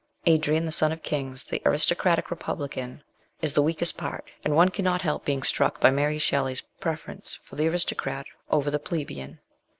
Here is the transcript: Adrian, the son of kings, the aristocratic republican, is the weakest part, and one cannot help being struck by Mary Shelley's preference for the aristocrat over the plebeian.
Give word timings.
Adrian, 0.25 0.65
the 0.65 0.71
son 0.71 0.91
of 0.91 1.03
kings, 1.03 1.43
the 1.45 1.61
aristocratic 1.63 2.31
republican, 2.31 3.03
is 3.39 3.53
the 3.53 3.61
weakest 3.61 3.97
part, 3.97 4.25
and 4.43 4.55
one 4.55 4.69
cannot 4.69 5.03
help 5.03 5.25
being 5.25 5.43
struck 5.43 5.79
by 5.79 5.91
Mary 5.91 6.17
Shelley's 6.17 6.61
preference 6.79 7.37
for 7.43 7.55
the 7.55 7.67
aristocrat 7.67 8.25
over 8.49 8.71
the 8.71 8.79
plebeian. 8.79 9.37